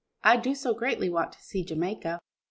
[0.23, 2.21] "I do so greatly want to see Jamaica."